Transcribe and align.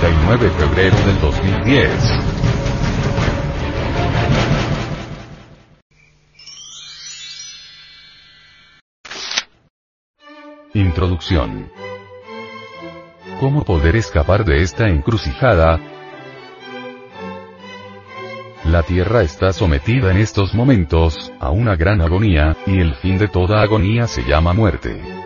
39 0.00 0.44
de 0.44 0.50
febrero 0.52 0.96
del 1.04 1.20
2010. 1.20 1.90
Introducción. 10.72 11.70
¿Cómo 13.40 13.62
poder 13.64 13.96
escapar 13.96 14.46
de 14.46 14.62
esta 14.62 14.88
encrucijada? 14.88 15.78
La 18.64 18.82
Tierra 18.84 19.22
está 19.22 19.52
sometida 19.52 20.12
en 20.12 20.16
estos 20.16 20.54
momentos, 20.54 21.30
a 21.40 21.50
una 21.50 21.76
gran 21.76 22.00
agonía, 22.00 22.56
y 22.66 22.78
el 22.78 22.94
fin 22.94 23.18
de 23.18 23.28
toda 23.28 23.60
agonía 23.60 24.06
se 24.06 24.22
llama 24.22 24.54
muerte. 24.54 25.19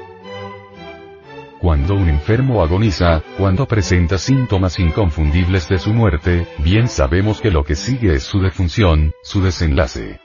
Cuando 1.74 1.96
un 1.96 2.08
enfermo 2.08 2.62
agoniza, 2.62 3.20
cuando 3.36 3.66
presenta 3.66 4.16
síntomas 4.16 4.78
inconfundibles 4.78 5.68
de 5.68 5.80
su 5.80 5.92
muerte, 5.92 6.46
bien 6.58 6.86
sabemos 6.86 7.40
que 7.40 7.50
lo 7.50 7.64
que 7.64 7.74
sigue 7.74 8.14
es 8.14 8.22
su 8.22 8.40
defunción, 8.40 9.10
su 9.24 9.42
desenlace. 9.42 10.20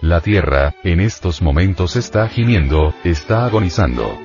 La 0.00 0.20
Tierra, 0.22 0.74
en 0.82 0.98
estos 0.98 1.40
momentos 1.40 1.94
está 1.94 2.26
gimiendo, 2.28 2.94
está 3.04 3.46
agonizando. 3.46 4.18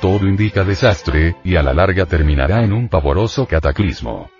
Todo 0.00 0.28
indica 0.28 0.62
desastre, 0.62 1.34
y 1.42 1.56
a 1.56 1.64
la 1.64 1.74
larga 1.74 2.06
terminará 2.06 2.62
en 2.62 2.72
un 2.72 2.88
pavoroso 2.88 3.46
cataclismo. 3.46 4.30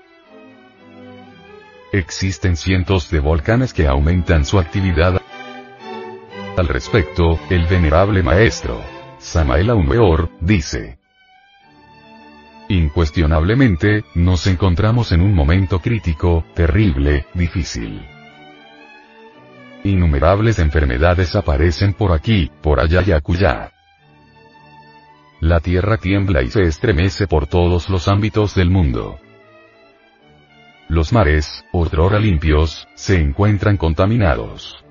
Existen 1.93 2.57
cientos 2.57 3.11
de 3.11 3.19
volcanes 3.19 3.75
que 3.75 3.89
aumentan 3.89 4.45
su 4.45 4.61
actividad. 4.61 5.21
Al 6.57 6.69
respecto, 6.69 7.41
el 7.51 7.67
venerable 7.67 8.23
maestro, 8.23 8.98
Samael 9.19 9.71
Aumeor, 9.71 10.31
dice. 10.41 10.99
Incuestionablemente, 12.69 14.05
nos 14.15 14.47
encontramos 14.47 15.13
en 15.13 15.23
un 15.23 15.35
momento 15.35 15.81
crítico, 15.81 16.45
terrible, 16.55 17.27
difícil. 17.35 18.07
Innumerables 19.85 20.59
enfermedades 20.59 21.35
aparecen 21.35 21.95
por 21.95 22.13
aquí, 22.13 22.51
por 22.63 22.79
allá 22.81 23.03
y 23.07 23.13
acullá. 23.13 23.73
La 25.41 25.61
tierra 25.61 25.97
tiembla 25.99 26.43
y 26.43 26.51
se 26.51 26.63
estremece 26.63 27.27
por 27.27 27.47
todos 27.47 27.89
los 27.89 28.09
ámbitos 28.09 28.55
del 28.55 28.71
mundo. 28.71 29.19
Los 30.89 31.13
mares, 31.13 31.65
otrora 31.73 32.19
limpios, 32.19 32.89
se 32.95 33.21
encuentran 33.21 33.77
contaminados. 33.77 34.85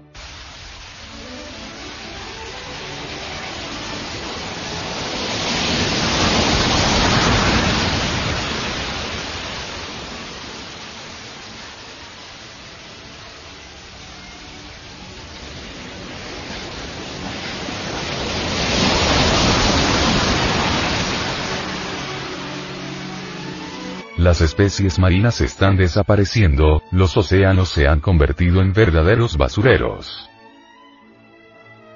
Las 24.28 24.42
especies 24.42 25.00
marinas 25.00 25.40
están 25.40 25.78
desapareciendo, 25.78 26.84
los 26.92 27.16
océanos 27.16 27.70
se 27.70 27.88
han 27.88 28.02
convertido 28.02 28.60
en 28.60 28.74
verdaderos 28.74 29.38
basureros. 29.38 30.30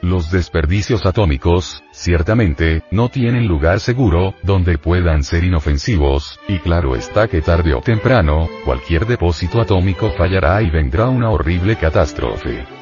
Los 0.01 0.31
desperdicios 0.31 1.05
atómicos, 1.05 1.83
ciertamente, 1.91 2.83
no 2.89 3.09
tienen 3.09 3.49
lugar 3.49 3.81
seguro, 3.81 4.33
donde 4.43 4.77
puedan 4.77 5.23
ser 5.23 5.43
inofensivos, 5.43 6.39
y 6.47 6.59
claro 6.59 6.95
está 6.95 7.27
que 7.27 7.41
tarde 7.41 7.73
o 7.73 7.81
temprano, 7.81 8.47
cualquier 8.63 9.05
depósito 9.07 9.59
atómico 9.59 10.09
fallará 10.11 10.61
y 10.61 10.69
vendrá 10.69 11.09
una 11.09 11.31
horrible 11.31 11.75
catástrofe. 11.75 12.80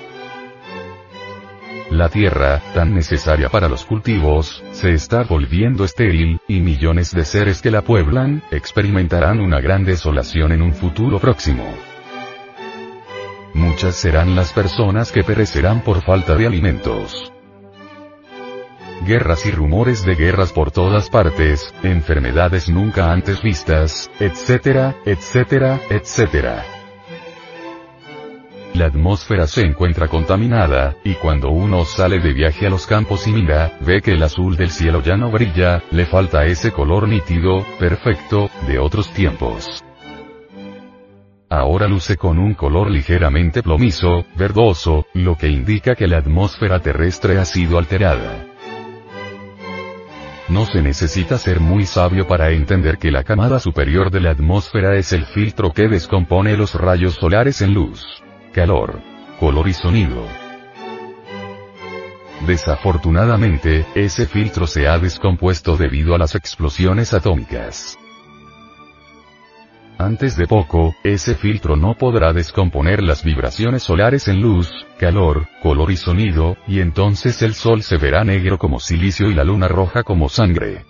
La 1.92 2.08
tierra, 2.08 2.62
tan 2.76 2.94
necesaria 2.94 3.50
para 3.50 3.68
los 3.68 3.84
cultivos, 3.84 4.64
se 4.72 4.94
está 4.94 5.24
volviendo 5.24 5.84
estéril, 5.84 6.40
y 6.48 6.60
millones 6.60 7.16
de 7.16 7.26
seres 7.26 7.64
que 7.64 7.72
la 7.72 7.82
pueblan, 7.82 8.44
experimentarán 8.52 9.40
una 9.40 9.60
gran 9.60 9.86
desolación 9.86 10.52
en 10.52 10.62
un 10.62 10.74
futuro 10.74 11.18
próximo. 11.18 11.66
Muchas 13.56 13.96
serán 13.96 14.36
las 14.36 14.54
personas 14.54 15.12
que 15.12 15.24
perecerán 15.24 15.82
por 15.82 16.04
falta 16.04 16.36
de 16.36 16.46
alimentos. 16.46 17.34
Guerras 19.08 19.48
y 19.48 19.52
rumores 19.52 20.06
de 20.06 20.14
guerras 20.14 20.54
por 20.54 20.70
todas 20.70 21.10
partes, 21.10 21.74
enfermedades 21.82 22.70
nunca 22.70 23.12
antes 23.12 23.42
vistas, 23.42 24.12
etcétera, 24.20 24.96
etcétera, 25.06 25.80
etcétera. 25.90 26.79
La 28.74 28.86
atmósfera 28.86 29.48
se 29.48 29.62
encuentra 29.62 30.08
contaminada, 30.08 30.96
y 31.04 31.16
cuando 31.16 31.50
uno 31.50 31.86
sale 31.86 32.20
de 32.20 32.34
viaje 32.34 32.68
a 32.68 32.70
los 32.70 32.86
campos 32.86 33.28
y 33.28 33.32
mira, 33.32 33.78
ve 33.82 34.02
que 34.02 34.14
el 34.14 34.24
azul 34.24 34.56
del 34.56 34.70
cielo 34.70 35.02
ya 35.02 35.18
no 35.18 35.32
brilla, 35.32 35.84
le 35.92 36.06
falta 36.06 36.46
ese 36.46 36.72
color 36.72 37.08
nítido, 37.08 37.66
perfecto, 37.80 38.50
de 38.68 38.80
otros 38.80 39.12
tiempos. 39.12 39.84
Ahora 41.50 41.88
luce 41.88 42.16
con 42.16 42.38
un 42.38 42.54
color 42.54 42.92
ligeramente 42.92 43.64
plomizo, 43.64 44.26
verdoso, 44.38 45.08
lo 45.14 45.36
que 45.36 45.48
indica 45.48 45.96
que 45.96 46.08
la 46.08 46.20
atmósfera 46.20 46.80
terrestre 46.80 47.40
ha 47.40 47.46
sido 47.46 47.80
alterada. 47.80 48.46
No 50.48 50.68
se 50.68 50.84
necesita 50.84 51.40
ser 51.40 51.60
muy 51.60 51.86
sabio 51.86 52.28
para 52.28 52.52
entender 52.52 52.98
que 53.00 53.12
la 53.12 53.24
camada 53.24 53.60
superior 53.60 54.12
de 54.12 54.20
la 54.20 54.32
atmósfera 54.32 54.96
es 54.96 55.12
el 55.12 55.26
filtro 55.26 55.74
que 55.74 55.88
descompone 55.88 56.56
los 56.56 56.76
rayos 56.76 57.16
solares 57.16 57.62
en 57.62 57.74
luz 57.74 58.22
calor, 58.54 59.02
color 59.40 59.68
y 59.68 59.74
sonido. 59.74 60.26
Desafortunadamente, 62.48 63.86
ese 63.96 64.26
filtro 64.26 64.66
se 64.66 64.88
ha 64.88 64.98
descompuesto 64.98 65.78
debido 65.78 66.16
a 66.16 66.18
las 66.18 66.36
explosiones 66.36 67.14
atómicas. 67.14 67.98
Antes 69.98 70.38
de 70.38 70.48
poco, 70.48 70.96
ese 71.04 71.36
filtro 71.36 71.76
no 71.76 71.96
podrá 71.96 72.32
descomponer 72.32 73.04
las 73.04 73.24
vibraciones 73.24 73.84
solares 73.84 74.30
en 74.30 74.42
luz, 74.42 74.72
calor, 74.98 75.48
color 75.62 75.92
y 75.92 75.98
sonido, 75.98 76.56
y 76.68 76.80
entonces 76.80 77.42
el 77.42 77.54
sol 77.54 77.84
se 77.84 77.98
verá 77.98 78.24
negro 78.24 78.58
como 78.58 78.80
silicio 78.80 79.30
y 79.30 79.34
la 79.34 79.44
luna 79.44 79.68
roja 79.68 80.04
como 80.04 80.30
sangre. 80.30 80.86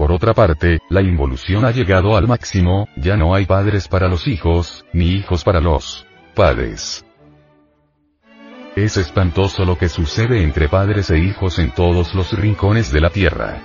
Por 0.00 0.12
otra 0.12 0.32
parte, 0.32 0.78
la 0.88 1.02
involución 1.02 1.66
ha 1.66 1.72
llegado 1.72 2.16
al 2.16 2.26
máximo, 2.26 2.88
ya 2.96 3.18
no 3.18 3.34
hay 3.34 3.44
padres 3.44 3.86
para 3.86 4.08
los 4.08 4.26
hijos, 4.28 4.86
ni 4.94 5.10
hijos 5.10 5.44
para 5.44 5.60
los 5.60 6.06
padres. 6.34 7.04
Es 8.76 8.96
espantoso 8.96 9.66
lo 9.66 9.76
que 9.76 9.90
sucede 9.90 10.42
entre 10.42 10.70
padres 10.70 11.10
e 11.10 11.18
hijos 11.18 11.58
en 11.58 11.72
todos 11.72 12.14
los 12.14 12.32
rincones 12.32 12.90
de 12.90 13.00
la 13.02 13.10
Tierra. 13.10 13.60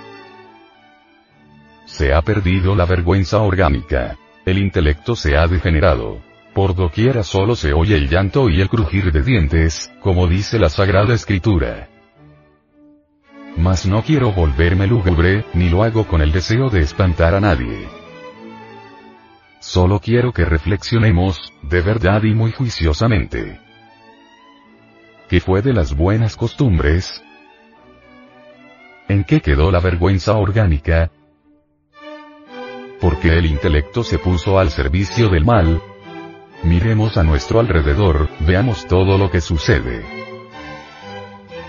Se 1.86 2.12
ha 2.12 2.20
perdido 2.20 2.74
la 2.74 2.84
vergüenza 2.84 3.38
orgánica. 3.38 4.18
El 4.44 4.58
intelecto 4.58 5.16
se 5.16 5.38
ha 5.38 5.46
degenerado. 5.46 6.20
Por 6.54 6.74
doquiera 6.74 7.22
solo 7.22 7.56
se 7.56 7.72
oye 7.72 7.96
el 7.96 8.10
llanto 8.10 8.50
y 8.50 8.60
el 8.60 8.68
crujir 8.68 9.10
de 9.10 9.22
dientes, 9.22 9.90
como 10.02 10.26
dice 10.26 10.58
la 10.58 10.68
Sagrada 10.68 11.14
Escritura. 11.14 11.88
Mas 13.56 13.86
no 13.86 14.02
quiero 14.02 14.32
volverme 14.32 14.86
lúgubre, 14.86 15.44
ni 15.54 15.70
lo 15.70 15.82
hago 15.82 16.06
con 16.06 16.20
el 16.20 16.30
deseo 16.30 16.68
de 16.68 16.80
espantar 16.80 17.34
a 17.34 17.40
nadie. 17.40 17.88
Solo 19.60 19.98
quiero 19.98 20.32
que 20.32 20.44
reflexionemos, 20.44 21.52
de 21.62 21.80
verdad 21.80 22.22
y 22.22 22.34
muy 22.34 22.52
juiciosamente. 22.52 23.58
¿Qué 25.28 25.40
fue 25.40 25.62
de 25.62 25.72
las 25.72 25.96
buenas 25.96 26.36
costumbres? 26.36 27.22
¿En 29.08 29.24
qué 29.24 29.40
quedó 29.40 29.70
la 29.70 29.80
vergüenza 29.80 30.34
orgánica? 30.34 31.10
Porque 33.00 33.38
el 33.38 33.46
intelecto 33.46 34.04
se 34.04 34.18
puso 34.18 34.58
al 34.58 34.70
servicio 34.70 35.28
del 35.28 35.44
mal. 35.44 35.82
Miremos 36.62 37.16
a 37.16 37.22
nuestro 37.22 37.60
alrededor, 37.60 38.28
veamos 38.40 38.86
todo 38.86 39.18
lo 39.18 39.30
que 39.30 39.40
sucede. 39.40 40.25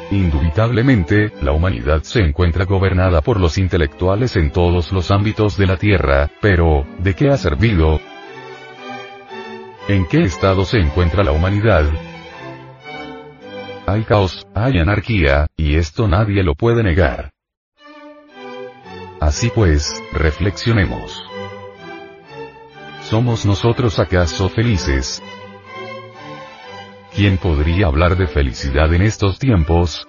Indubitablemente, 0.09 1.33
la 1.41 1.51
humanidad 1.51 2.03
se 2.03 2.21
encuentra 2.21 2.63
gobernada 2.63 3.21
por 3.21 3.41
los 3.41 3.57
intelectuales 3.57 4.37
en 4.37 4.51
todos 4.51 4.93
los 4.93 5.11
ámbitos 5.11 5.57
de 5.57 5.67
la 5.67 5.75
Tierra, 5.75 6.31
pero, 6.39 6.85
¿de 6.99 7.13
qué 7.13 7.27
ha 7.27 7.35
servido? 7.35 7.99
¿En 9.89 10.05
qué 10.05 10.21
estado 10.23 10.63
se 10.63 10.79
encuentra 10.79 11.25
la 11.25 11.33
humanidad? 11.33 11.85
Hay 13.85 14.03
caos, 14.03 14.47
hay 14.53 14.79
anarquía, 14.79 15.47
y 15.57 15.75
esto 15.75 16.07
nadie 16.07 16.41
lo 16.41 16.55
puede 16.55 16.83
negar. 16.83 17.31
Así 19.19 19.49
pues, 19.53 20.01
reflexionemos. 20.13 21.21
¿Somos 23.01 23.45
nosotros 23.45 23.99
acaso 23.99 24.47
felices? 24.47 25.21
¿Quién 27.17 27.39
podría 27.39 27.87
hablar 27.87 28.15
de 28.15 28.27
felicidad 28.27 28.93
en 28.93 29.01
estos 29.01 29.39
tiempos? 29.39 30.07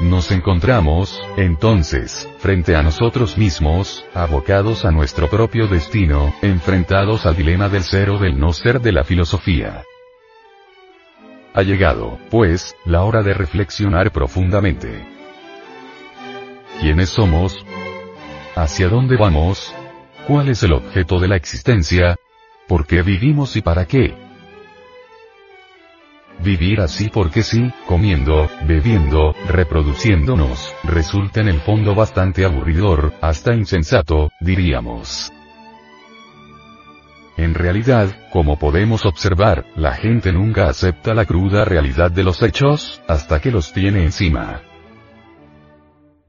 nos 0.00 0.30
encontramos, 0.30 1.20
entonces, 1.36 2.26
frente 2.38 2.74
a 2.74 2.82
nosotros 2.82 3.36
mismos, 3.36 4.02
abocados 4.14 4.86
a 4.86 4.90
nuestro 4.90 5.28
propio 5.28 5.66
destino, 5.66 6.32
enfrentados 6.40 7.26
al 7.26 7.36
dilema 7.36 7.68
del 7.68 7.82
ser 7.82 8.08
o 8.08 8.18
del 8.18 8.40
no 8.40 8.54
ser 8.54 8.80
de 8.80 8.92
la 8.92 9.04
filosofía. 9.04 9.84
Ha 11.52 11.62
llegado, 11.64 12.18
pues, 12.30 12.74
la 12.86 13.02
hora 13.02 13.22
de 13.22 13.34
reflexionar 13.34 14.12
profundamente. 14.12 15.06
¿Quiénes 16.80 17.10
somos? 17.10 17.62
¿Hacia 18.56 18.88
dónde 18.88 19.18
vamos? 19.18 19.74
¿Cuál 20.26 20.48
es 20.48 20.62
el 20.62 20.72
objeto 20.72 21.18
de 21.18 21.28
la 21.28 21.36
existencia? 21.36 22.16
¿Por 22.66 22.86
qué 22.86 23.02
vivimos 23.02 23.54
y 23.56 23.60
para 23.60 23.84
qué? 23.84 24.29
Vivir 26.50 26.80
así 26.80 27.08
porque 27.08 27.44
sí, 27.44 27.70
comiendo, 27.86 28.50
bebiendo, 28.66 29.36
reproduciéndonos, 29.46 30.74
resulta 30.82 31.40
en 31.40 31.46
el 31.46 31.60
fondo 31.60 31.94
bastante 31.94 32.44
aburridor, 32.44 33.14
hasta 33.20 33.54
insensato, 33.54 34.32
diríamos. 34.40 35.32
En 37.36 37.54
realidad, 37.54 38.08
como 38.32 38.58
podemos 38.58 39.06
observar, 39.06 39.64
la 39.76 39.94
gente 39.94 40.32
nunca 40.32 40.68
acepta 40.68 41.14
la 41.14 41.24
cruda 41.24 41.64
realidad 41.64 42.10
de 42.10 42.24
los 42.24 42.42
hechos, 42.42 43.00
hasta 43.06 43.40
que 43.40 43.52
los 43.52 43.72
tiene 43.72 44.02
encima. 44.02 44.60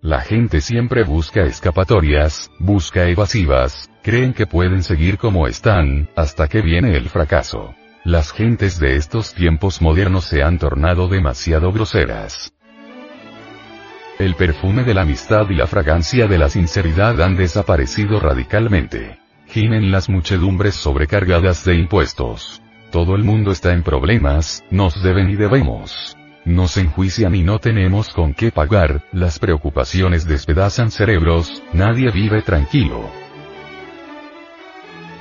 La 0.02 0.22
gente 0.22 0.62
siempre 0.62 1.04
busca 1.04 1.42
escapatorias, 1.46 2.52
busca 2.60 3.08
evasivas, 3.08 3.90
creen 4.04 4.36
que 4.36 4.46
pueden 4.46 4.84
seguir 4.84 5.18
como 5.18 5.48
están, 5.48 6.10
hasta 6.16 6.48
que 6.48 6.62
viene 6.62 6.96
el 6.96 7.10
fracaso. 7.10 7.74
Las 8.03 8.31
gentes 8.31 8.80
de 8.80 8.95
estos 8.95 9.36
tiempos 9.36 9.80
modernos 9.80 10.25
se 10.25 10.42
han 10.42 10.57
tornado 10.57 11.07
demasiado 11.07 11.71
groseras. 11.71 12.51
El 14.18 14.33
perfume 14.33 14.83
de 14.83 14.95
la 14.95 15.03
amistad 15.03 15.48
y 15.51 15.53
la 15.53 15.68
fragancia 15.68 16.25
de 16.25 16.39
la 16.39 16.50
sinceridad 16.50 17.21
han 17.21 17.36
desaparecido 17.36 18.19
radicalmente. 18.19 19.19
Gimen 19.45 19.92
las 19.92 20.09
muchedumbres 20.09 20.74
sobrecargadas 20.74 21.63
de 21.63 21.75
impuestos. 21.75 22.63
Todo 22.92 23.15
el 23.15 23.24
mundo 23.24 23.51
está 23.51 23.71
en 23.71 23.83
problemas, 23.83 24.63
nos 24.71 25.03
deben 25.03 25.30
y 25.30 25.36
debemos. 25.36 26.18
Nos 26.44 26.77
enjuician 26.77 27.36
y 27.36 27.44
no 27.44 27.59
tenemos 27.59 28.09
con 28.09 28.33
qué 28.33 28.51
pagar, 28.51 29.03
las 29.12 29.38
preocupaciones 29.38 30.25
despedazan 30.25 30.89
cerebros, 30.89 31.62
nadie 31.71 32.09
vive 32.09 32.42
tranquilo. 32.42 33.21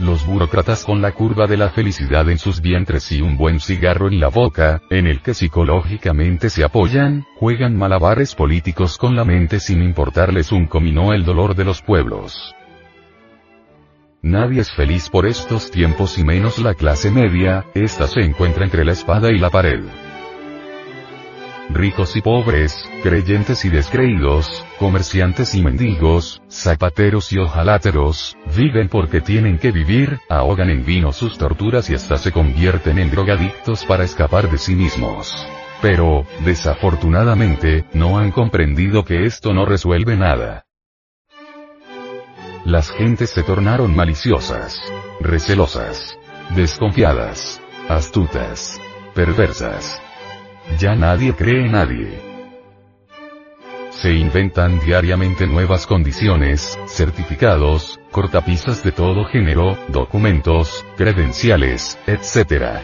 Los 0.00 0.25
burócratas 0.26 0.87
con 0.87 1.02
la 1.02 1.12
curva 1.12 1.47
de 1.47 1.58
la 1.58 1.69
felicidad 1.69 2.31
en 2.31 2.38
sus 2.38 2.62
vientres 2.62 3.12
y 3.12 3.20
un 3.20 3.37
buen 3.37 3.61
cigarro 3.61 4.08
en 4.08 4.19
la 4.19 4.29
boca, 4.29 4.81
en 4.88 5.06
el 5.06 5.20
que 5.20 5.35
psicológicamente 5.35 6.49
se 6.49 6.64
apoyan, 6.64 7.26
juegan 7.37 7.76
malabares 7.76 8.35
políticos 8.35 8.97
con 8.97 9.14
la 9.14 9.26
mente 9.26 9.61
sin 9.61 9.82
importarles 9.82 10.52
un 10.52 10.67
comino 10.67 11.12
el 11.12 11.26
dolor 11.26 11.55
de 11.55 11.67
los 11.67 11.82
pueblos. 11.82 12.55
Nadie 14.23 14.62
es 14.62 14.73
feliz 14.73 15.11
por 15.11 15.26
estos 15.26 15.70
tiempos 15.70 16.17
y 16.17 16.25
menos 16.25 16.58
la 16.58 16.73
clase 16.73 17.11
media, 17.11 17.67
esta 17.75 18.06
se 18.06 18.20
encuentra 18.20 18.64
entre 18.64 18.87
la 18.87 18.93
espada 18.93 19.31
y 19.31 19.38
la 19.38 19.50
pared. 19.50 19.85
Ricos 21.72 22.17
y 22.17 22.20
pobres, 22.20 22.84
creyentes 23.05 23.64
y 23.64 23.69
descreídos, 23.69 24.67
comerciantes 24.81 25.55
y 25.55 25.62
mendigos, 25.62 26.43
zapateros 26.50 27.32
y 27.32 27.38
ojaláteros, 27.38 28.37
viven 28.56 28.88
porque 28.88 29.20
tienen 29.20 29.56
que 29.56 29.70
vivir, 29.70 30.19
ahogan 30.28 30.69
en 30.69 30.84
vino 30.84 31.12
sus 31.12 31.38
torturas 31.38 31.88
y 31.88 31.94
hasta 31.94 32.19
se 32.19 32.32
convierten 32.32 32.99
en 32.99 33.12
drogadictos 33.12 33.84
para 33.84 34.02
escapar 34.02 34.50
de 34.50 34.58
sí 34.58 34.75
mismos. 34.75 35.46
Pero, 35.81 36.26
desafortunadamente, 36.44 37.84
no 37.93 38.19
han 38.19 38.32
comprendido 38.32 39.05
que 39.05 39.25
esto 39.25 39.55
no 39.55 39.64
resuelve 39.64 40.16
nada. 40.16 40.66
Las 42.64 42.90
gentes 42.90 43.31
se 43.31 43.44
tornaron 43.44 43.94
maliciosas, 43.94 44.82
recelosas, 45.20 46.19
desconfiadas, 46.56 47.61
astutas, 47.88 48.81
perversas. 49.14 50.02
Ya 50.78 50.94
nadie 50.94 51.34
cree 51.34 51.68
nadie. 51.68 52.20
Se 53.90 54.12
inventan 54.14 54.80
diariamente 54.80 55.46
nuevas 55.46 55.86
condiciones, 55.86 56.78
certificados, 56.86 58.00
cortapisas 58.10 58.82
de 58.82 58.92
todo 58.92 59.24
género, 59.24 59.76
documentos, 59.88 60.84
credenciales, 60.96 61.98
etc. 62.06 62.80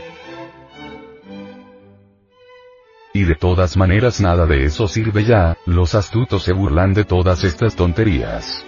Y 3.14 3.24
de 3.24 3.34
todas 3.34 3.76
maneras 3.76 4.20
nada 4.20 4.46
de 4.46 4.64
eso 4.64 4.88
sirve 4.88 5.24
ya, 5.24 5.56
los 5.64 5.94
astutos 5.94 6.42
se 6.42 6.52
burlan 6.52 6.92
de 6.92 7.04
todas 7.04 7.44
estas 7.44 7.76
tonterías 7.76 8.66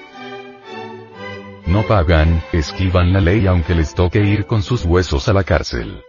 no 1.69 1.87
pagan, 1.87 2.43
esquivan 2.52 3.12
la 3.12 3.20
ley 3.20 3.46
aunque 3.46 3.75
les 3.75 3.94
toque 3.94 4.20
ir 4.20 4.46
con 4.46 4.62
sus 4.62 4.84
huesos 4.84 5.28
a 5.28 5.34
la 5.34 5.44
cárcel. 5.44 6.02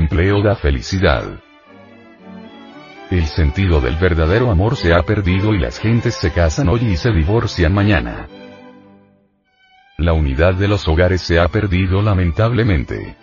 Empleo 0.00 0.42
da 0.42 0.54
felicidad. 0.54 1.24
El 3.10 3.26
sentido 3.26 3.82
del 3.82 3.96
verdadero 3.96 4.50
amor 4.50 4.76
se 4.76 4.94
ha 4.94 5.02
perdido 5.02 5.52
y 5.52 5.58
las 5.58 5.78
gentes 5.78 6.14
se 6.14 6.32
casan 6.32 6.70
hoy 6.70 6.80
y 6.86 6.96
se 6.96 7.10
divorcian 7.10 7.74
mañana. 7.74 8.26
La 9.98 10.14
unidad 10.14 10.54
de 10.54 10.68
los 10.68 10.88
hogares 10.88 11.20
se 11.20 11.38
ha 11.38 11.48
perdido 11.48 12.00
lamentablemente. 12.00 13.14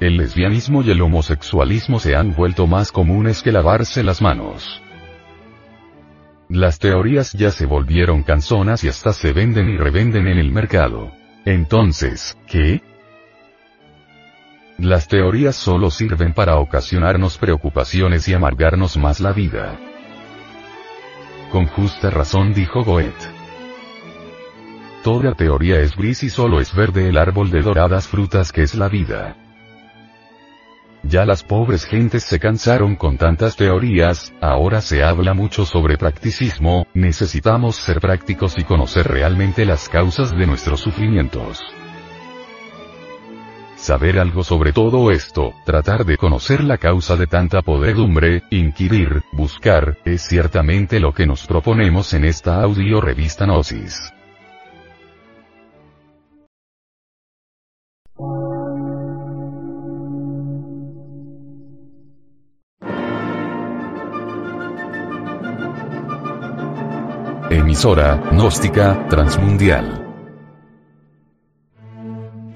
El 0.00 0.18
lesbianismo 0.18 0.82
y 0.82 0.90
el 0.90 1.00
homosexualismo 1.00 1.98
se 1.98 2.14
han 2.14 2.34
vuelto 2.34 2.66
más 2.66 2.92
comunes 2.92 3.42
que 3.42 3.52
lavarse 3.52 4.02
las 4.02 4.20
manos. 4.20 4.82
Las 6.50 6.78
teorías 6.78 7.32
ya 7.32 7.50
se 7.50 7.64
volvieron 7.64 8.22
canzonas 8.22 8.84
y 8.84 8.88
hasta 8.88 9.14
se 9.14 9.32
venden 9.32 9.70
y 9.70 9.78
revenden 9.78 10.28
en 10.28 10.36
el 10.36 10.52
mercado. 10.52 11.10
Entonces, 11.46 12.36
¿qué? 12.46 12.82
Las 14.78 15.08
teorías 15.08 15.56
solo 15.56 15.90
sirven 15.90 16.34
para 16.34 16.58
ocasionarnos 16.58 17.38
preocupaciones 17.38 18.28
y 18.28 18.34
amargarnos 18.34 18.98
más 18.98 19.20
la 19.20 19.32
vida. 19.32 19.78
Con 21.50 21.66
justa 21.66 22.10
razón 22.10 22.52
dijo 22.52 22.84
Goethe. 22.84 23.36
Toda 25.02 25.34
teoría 25.34 25.80
es 25.80 25.96
gris 25.96 26.22
y 26.24 26.28
solo 26.28 26.60
es 26.60 26.74
verde 26.74 27.08
el 27.08 27.16
árbol 27.16 27.50
de 27.50 27.62
doradas 27.62 28.06
frutas 28.06 28.52
que 28.52 28.62
es 28.62 28.74
la 28.74 28.88
vida. 28.88 29.36
Ya 31.04 31.24
las 31.24 31.42
pobres 31.42 31.86
gentes 31.86 32.24
se 32.24 32.38
cansaron 32.38 32.96
con 32.96 33.16
tantas 33.16 33.56
teorías, 33.56 34.34
ahora 34.42 34.82
se 34.82 35.04
habla 35.04 35.32
mucho 35.32 35.64
sobre 35.64 35.96
practicismo, 35.96 36.86
necesitamos 36.92 37.76
ser 37.76 38.00
prácticos 38.00 38.58
y 38.58 38.64
conocer 38.64 39.06
realmente 39.06 39.64
las 39.64 39.88
causas 39.88 40.36
de 40.36 40.46
nuestros 40.46 40.80
sufrimientos. 40.80 41.62
Saber 43.86 44.18
algo 44.18 44.42
sobre 44.42 44.72
todo 44.72 45.12
esto, 45.12 45.54
tratar 45.64 46.04
de 46.04 46.16
conocer 46.16 46.64
la 46.64 46.76
causa 46.76 47.14
de 47.14 47.28
tanta 47.28 47.62
podredumbre, 47.62 48.42
inquirir, 48.50 49.22
buscar, 49.30 49.98
es 50.04 50.22
ciertamente 50.22 50.98
lo 50.98 51.12
que 51.12 51.24
nos 51.24 51.46
proponemos 51.46 52.12
en 52.12 52.24
esta 52.24 52.60
audio 52.64 53.00
revista 53.00 53.46
Gnosis. 53.46 54.12
Emisora, 67.50 68.20
gnóstica, 68.32 69.06
transmundial. 69.08 70.05